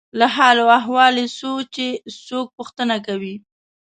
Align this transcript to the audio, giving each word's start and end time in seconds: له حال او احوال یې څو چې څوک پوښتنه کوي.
له 0.19 0.27
حال 0.35 0.57
او 0.63 0.69
احوال 0.79 1.15
یې 1.21 1.27
څو 1.37 1.51
چې 1.75 1.85
څوک 2.27 2.47
پوښتنه 2.57 2.95
کوي. 3.07 3.35